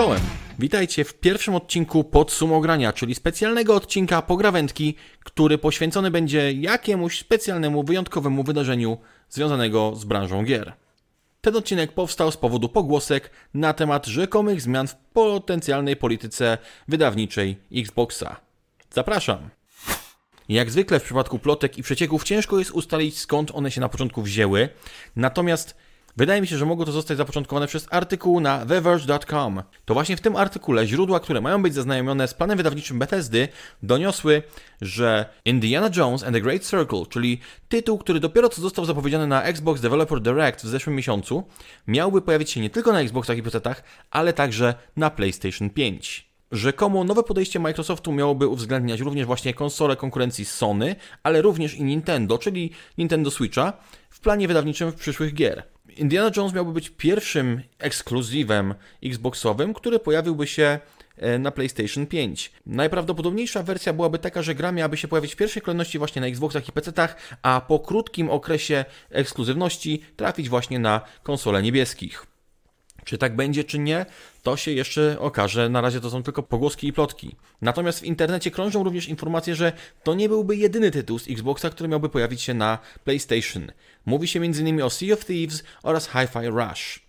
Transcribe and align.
Czołem! 0.00 0.20
Witajcie 0.58 1.04
w 1.04 1.14
pierwszym 1.14 1.54
odcinku 1.54 2.04
Podsumogrania, 2.04 2.92
czyli 2.92 3.14
specjalnego 3.14 3.74
odcinka 3.74 4.22
pograwędki, 4.22 4.94
który 5.24 5.58
poświęcony 5.58 6.10
będzie 6.10 6.52
jakiemuś 6.52 7.18
specjalnemu, 7.18 7.82
wyjątkowemu 7.82 8.42
wydarzeniu 8.42 8.98
związanego 9.28 9.92
z 9.96 10.04
branżą 10.04 10.44
gier. 10.44 10.72
Ten 11.40 11.56
odcinek 11.56 11.92
powstał 11.92 12.32
z 12.32 12.36
powodu 12.36 12.68
pogłosek 12.68 13.30
na 13.54 13.72
temat 13.72 14.06
rzekomych 14.06 14.60
zmian 14.60 14.88
w 14.88 14.96
potencjalnej 14.96 15.96
polityce 15.96 16.58
wydawniczej 16.88 17.56
Xboxa. 17.72 18.36
Zapraszam! 18.90 19.50
Jak 20.48 20.70
zwykle 20.70 21.00
w 21.00 21.02
przypadku 21.02 21.38
plotek 21.38 21.78
i 21.78 21.82
przecieków 21.82 22.24
ciężko 22.24 22.58
jest 22.58 22.70
ustalić 22.70 23.18
skąd 23.18 23.50
one 23.54 23.70
się 23.70 23.80
na 23.80 23.88
początku 23.88 24.22
wzięły, 24.22 24.68
natomiast 25.16 25.74
wydaje 26.20 26.40
mi 26.40 26.46
się, 26.46 26.58
że 26.58 26.66
mogło 26.66 26.84
to 26.84 26.92
zostać 26.92 27.16
zapoczątkowane 27.16 27.66
przez 27.66 27.86
artykuł 27.90 28.40
na 28.40 28.66
TheVerge.com. 28.66 29.62
To 29.84 29.94
właśnie 29.94 30.16
w 30.16 30.20
tym 30.20 30.36
artykule 30.36 30.86
źródła, 30.86 31.20
które 31.20 31.40
mają 31.40 31.62
być 31.62 31.74
zaznajomione 31.74 32.28
z 32.28 32.34
planem 32.34 32.56
wydawniczym 32.56 32.98
Bethesdy, 32.98 33.48
doniosły, 33.82 34.42
że 34.80 35.26
Indiana 35.44 35.90
Jones 35.96 36.24
and 36.24 36.34
the 36.34 36.40
Great 36.40 36.64
Circle, 36.64 37.06
czyli 37.08 37.40
tytuł, 37.68 37.98
który 37.98 38.20
dopiero 38.20 38.48
co 38.48 38.62
został 38.62 38.84
zapowiedziany 38.84 39.26
na 39.26 39.42
Xbox 39.42 39.80
Developer 39.80 40.20
Direct 40.20 40.64
w 40.64 40.68
zeszłym 40.68 40.96
miesiącu, 40.96 41.44
miałby 41.86 42.22
pojawić 42.22 42.50
się 42.50 42.60
nie 42.60 42.70
tylko 42.70 42.92
na 42.92 43.00
Xboxach 43.00 43.36
i 43.36 43.42
PC-tach, 43.42 43.82
ale 44.10 44.32
także 44.32 44.74
na 44.96 45.10
PlayStation 45.10 45.70
5. 45.70 46.30
Rzekomo 46.52 47.04
nowe 47.04 47.22
podejście 47.22 47.58
Microsoftu 47.58 48.12
miałoby 48.12 48.48
uwzględniać 48.48 49.00
również 49.00 49.26
właśnie 49.26 49.54
konsole 49.54 49.96
konkurencji 49.96 50.44
Sony, 50.44 50.96
ale 51.22 51.42
również 51.42 51.74
i 51.74 51.84
Nintendo, 51.84 52.38
czyli 52.38 52.70
Nintendo 52.98 53.30
Switcha, 53.30 53.72
w 54.10 54.20
planie 54.20 54.48
wydawniczym 54.48 54.90
w 54.90 54.94
przyszłych 54.94 55.34
gier. 55.34 55.62
Indiana 55.96 56.30
Jones 56.36 56.54
miałby 56.54 56.72
być 56.72 56.90
pierwszym 56.90 57.62
ekskluzywem 57.78 58.74
Xboxowym, 59.04 59.74
który 59.74 59.98
pojawiłby 59.98 60.46
się 60.46 60.78
e, 61.16 61.38
na 61.38 61.50
PlayStation 61.50 62.06
5. 62.06 62.52
Najprawdopodobniejsza 62.66 63.62
wersja 63.62 63.92
byłaby 63.92 64.18
taka, 64.18 64.42
że 64.42 64.54
gra 64.54 64.72
miałaby 64.72 64.96
się 64.96 65.08
pojawić 65.08 65.32
w 65.32 65.36
pierwszej 65.36 65.62
kolejności 65.62 65.98
właśnie 65.98 66.20
na 66.20 66.26
Xboxach 66.26 66.68
i 66.68 66.72
PC-tach, 66.72 67.16
a 67.42 67.60
po 67.60 67.78
krótkim 67.78 68.30
okresie 68.30 68.84
ekskluzywności 69.10 70.02
trafić 70.16 70.48
właśnie 70.48 70.78
na 70.78 71.00
konsole 71.22 71.62
niebieskich. 71.62 72.29
Czy 73.04 73.18
tak 73.18 73.36
będzie, 73.36 73.64
czy 73.64 73.78
nie, 73.78 74.06
to 74.42 74.56
się 74.56 74.70
jeszcze 74.70 75.16
okaże. 75.20 75.68
Na 75.68 75.80
razie 75.80 76.00
to 76.00 76.10
są 76.10 76.22
tylko 76.22 76.42
pogłoski 76.42 76.88
i 76.88 76.92
plotki. 76.92 77.36
Natomiast 77.62 78.00
w 78.00 78.04
internecie 78.04 78.50
krążą 78.50 78.84
również 78.84 79.08
informacje, 79.08 79.54
że 79.54 79.72
to 80.02 80.14
nie 80.14 80.28
byłby 80.28 80.56
jedyny 80.56 80.90
tytuł 80.90 81.18
z 81.18 81.30
Xboxa, 81.30 81.70
który 81.70 81.88
miałby 81.88 82.08
pojawić 82.08 82.42
się 82.42 82.54
na 82.54 82.78
PlayStation. 83.04 83.72
Mówi 84.06 84.28
się 84.28 84.40
m.in. 84.40 84.82
o 84.82 84.90
Sea 84.90 85.14
of 85.14 85.24
Thieves 85.24 85.64
oraz 85.82 86.08
Hi-Fi 86.08 86.46
Rush. 86.46 87.00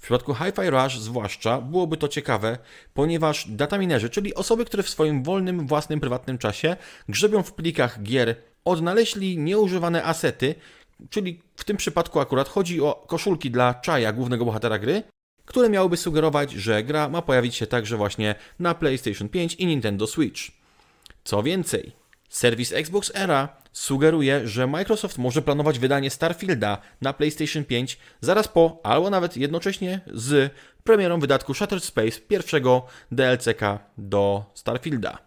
W 0.00 0.02
przypadku 0.02 0.34
Hi-Fi 0.34 0.70
Rush 0.70 0.98
zwłaszcza 0.98 1.60
byłoby 1.60 1.96
to 1.96 2.08
ciekawe, 2.08 2.58
ponieważ 2.94 3.48
dataminerzy, 3.48 4.10
czyli 4.10 4.34
osoby, 4.34 4.64
które 4.64 4.82
w 4.82 4.88
swoim 4.88 5.22
wolnym, 5.22 5.66
własnym, 5.66 6.00
prywatnym 6.00 6.38
czasie 6.38 6.76
grzebią 7.08 7.42
w 7.42 7.52
plikach 7.52 8.02
gier, 8.02 8.36
odnaleźli 8.64 9.38
nieużywane 9.38 10.04
asety, 10.04 10.54
czyli 11.10 11.40
w 11.56 11.64
tym 11.64 11.76
przypadku 11.76 12.20
akurat 12.20 12.48
chodzi 12.48 12.80
o 12.80 13.04
koszulki 13.06 13.50
dla 13.50 13.80
Chaya, 13.86 14.12
głównego 14.12 14.44
bohatera 14.44 14.78
gry, 14.78 15.02
które 15.44 15.68
miałyby 15.68 15.96
sugerować, 15.96 16.52
że 16.52 16.84
gra 16.84 17.08
ma 17.08 17.22
pojawić 17.22 17.54
się 17.54 17.66
także 17.66 17.96
właśnie 17.96 18.34
na 18.58 18.74
PlayStation 18.74 19.28
5 19.28 19.54
i 19.54 19.66
Nintendo 19.66 20.06
Switch. 20.06 20.40
Co 21.24 21.42
więcej, 21.42 21.92
serwis 22.28 22.72
Xbox 22.72 23.12
Era 23.14 23.48
sugeruje, 23.72 24.48
że 24.48 24.66
Microsoft 24.66 25.18
może 25.18 25.42
planować 25.42 25.78
wydanie 25.78 26.10
Starfielda 26.10 26.78
na 27.00 27.12
PlayStation 27.12 27.64
5 27.64 27.98
zaraz 28.20 28.48
po, 28.48 28.80
albo 28.82 29.10
nawet 29.10 29.36
jednocześnie 29.36 30.00
z 30.06 30.52
premierą 30.84 31.20
wydatku 31.20 31.54
Shattered 31.54 31.84
Space, 31.84 32.20
pierwszego 32.28 32.86
DLC 33.12 33.46
do 33.98 34.44
Starfielda. 34.54 35.18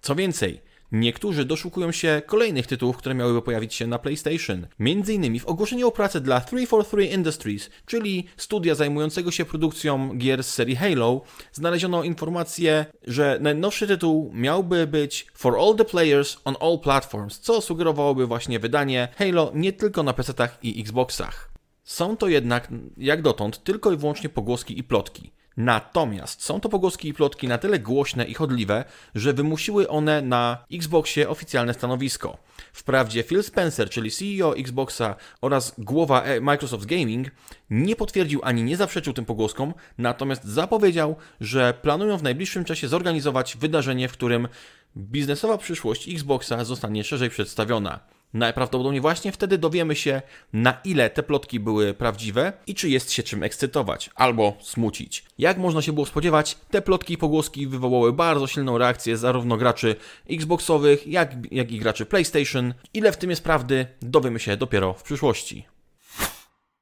Co 0.00 0.14
więcej, 0.14 0.60
Niektórzy 0.94 1.44
doszukują 1.44 1.92
się 1.92 2.22
kolejnych 2.26 2.66
tytułów, 2.66 2.96
które 2.96 3.14
miałyby 3.14 3.42
pojawić 3.42 3.74
się 3.74 3.86
na 3.86 3.98
PlayStation. 3.98 4.66
Między 4.78 5.14
innymi 5.14 5.40
w 5.40 5.46
ogłoszeniu 5.46 5.88
o 5.88 5.92
pracę 5.92 6.20
dla 6.20 6.40
343 6.40 7.04
Industries, 7.04 7.70
czyli 7.86 8.26
studia 8.36 8.74
zajmującego 8.74 9.30
się 9.30 9.44
produkcją 9.44 10.18
gier 10.18 10.44
z 10.44 10.54
serii 10.54 10.76
Halo, 10.76 11.22
znaleziono 11.52 12.02
informację, 12.02 12.86
że 13.06 13.38
najnowszy 13.40 13.86
tytuł 13.86 14.30
miałby 14.34 14.86
być 14.86 15.26
For 15.34 15.54
All 15.56 15.74
the 15.76 15.84
Players 15.84 16.36
on 16.44 16.54
All 16.60 16.78
Platforms, 16.78 17.40
co 17.40 17.60
sugerowałoby 17.60 18.26
właśnie 18.26 18.58
wydanie 18.58 19.08
Halo 19.16 19.50
nie 19.54 19.72
tylko 19.72 20.02
na 20.02 20.12
PC-tach 20.12 20.58
i 20.62 20.80
Xboxach. 20.80 21.50
Są 21.84 22.16
to 22.16 22.28
jednak, 22.28 22.68
jak 22.96 23.22
dotąd, 23.22 23.64
tylko 23.64 23.92
i 23.92 23.96
wyłącznie 23.96 24.28
pogłoski 24.28 24.78
i 24.78 24.84
plotki. 24.84 25.32
Natomiast 25.56 26.42
są 26.42 26.60
to 26.60 26.68
pogłoski 26.68 27.08
i 27.08 27.14
plotki 27.14 27.48
na 27.48 27.58
tyle 27.58 27.78
głośne 27.78 28.24
i 28.24 28.34
chodliwe, 28.34 28.84
że 29.14 29.32
wymusiły 29.32 29.88
one 29.88 30.22
na 30.22 30.64
Xboxie 30.72 31.28
oficjalne 31.28 31.74
stanowisko. 31.74 32.38
Wprawdzie 32.72 33.22
Phil 33.22 33.42
Spencer, 33.42 33.90
czyli 33.90 34.10
CEO 34.10 34.56
Xboxa 34.56 35.16
oraz 35.40 35.74
głowa 35.78 36.22
e- 36.22 36.40
Microsoft 36.40 36.86
Gaming, 36.86 37.28
nie 37.70 37.96
potwierdził 37.96 38.40
ani 38.44 38.62
nie 38.62 38.76
zaprzeczył 38.76 39.12
tym 39.12 39.24
pogłoskom, 39.24 39.74
natomiast 39.98 40.44
zapowiedział, 40.44 41.16
że 41.40 41.74
planują 41.82 42.18
w 42.18 42.22
najbliższym 42.22 42.64
czasie 42.64 42.88
zorganizować 42.88 43.56
wydarzenie, 43.56 44.08
w 44.08 44.12
którym 44.12 44.48
biznesowa 44.96 45.58
przyszłość 45.58 46.08
Xboxa 46.08 46.64
zostanie 46.64 47.04
szerzej 47.04 47.30
przedstawiona. 47.30 48.00
Najprawdopodobniej 48.34 49.00
właśnie 49.00 49.32
wtedy 49.32 49.58
dowiemy 49.58 49.96
się, 49.96 50.22
na 50.52 50.80
ile 50.84 51.10
te 51.10 51.22
plotki 51.22 51.60
były 51.60 51.94
prawdziwe 51.94 52.52
i 52.66 52.74
czy 52.74 52.88
jest 52.88 53.12
się 53.12 53.22
czym 53.22 53.42
ekscytować 53.42 54.10
albo 54.14 54.56
smucić. 54.60 55.24
Jak 55.38 55.58
można 55.58 55.82
się 55.82 55.92
było 55.92 56.06
spodziewać, 56.06 56.54
te 56.70 56.82
plotki 56.82 57.14
i 57.14 57.18
pogłoski 57.18 57.66
wywołały 57.66 58.12
bardzo 58.12 58.46
silną 58.46 58.78
reakcję 58.78 59.16
zarówno 59.16 59.56
graczy 59.56 59.96
Xboxowych, 60.30 61.06
jak, 61.06 61.32
jak 61.50 61.72
i 61.72 61.78
graczy 61.78 62.06
PlayStation. 62.06 62.74
Ile 62.94 63.12
w 63.12 63.16
tym 63.16 63.30
jest 63.30 63.44
prawdy, 63.44 63.86
dowiemy 64.02 64.40
się 64.40 64.56
dopiero 64.56 64.92
w 64.92 65.02
przyszłości. 65.02 65.66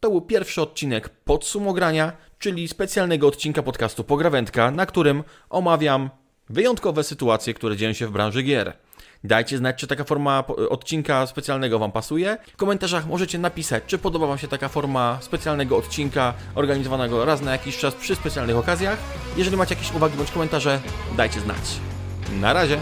To 0.00 0.10
był 0.10 0.20
pierwszy 0.20 0.62
odcinek 0.62 1.08
podsumogrania, 1.08 2.12
czyli 2.38 2.68
specjalnego 2.68 3.26
odcinka 3.26 3.62
podcastu 3.62 4.04
Pograwędka, 4.04 4.70
na 4.70 4.86
którym 4.86 5.24
omawiam 5.50 6.10
wyjątkowe 6.48 7.04
sytuacje, 7.04 7.54
które 7.54 7.76
dzieją 7.76 7.92
się 7.92 8.06
w 8.06 8.10
branży 8.10 8.42
gier. 8.42 8.72
Dajcie 9.26 9.58
znać, 9.58 9.76
czy 9.76 9.86
taka 9.86 10.04
forma 10.04 10.44
odcinka 10.70 11.26
specjalnego 11.26 11.78
Wam 11.78 11.92
pasuje. 11.92 12.38
W 12.52 12.56
komentarzach 12.56 13.06
możecie 13.06 13.38
napisać, 13.38 13.84
czy 13.86 13.98
podoba 13.98 14.26
Wam 14.26 14.38
się 14.38 14.48
taka 14.48 14.68
forma 14.68 15.18
specjalnego 15.20 15.76
odcinka 15.76 16.34
organizowanego 16.54 17.24
raz 17.24 17.42
na 17.42 17.52
jakiś 17.52 17.78
czas 17.78 17.94
przy 17.94 18.16
specjalnych 18.16 18.56
okazjach. 18.56 18.98
Jeżeli 19.36 19.56
macie 19.56 19.74
jakieś 19.74 19.94
uwagi 19.94 20.16
bądź 20.16 20.30
komentarze, 20.30 20.80
dajcie 21.16 21.40
znać. 21.40 21.80
Na 22.40 22.52
razie! 22.52 22.80